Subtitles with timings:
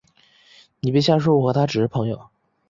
[0.79, 2.27] 你别瞎说，我和他只是朋友